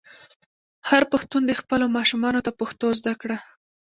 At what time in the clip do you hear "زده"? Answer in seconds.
2.99-3.13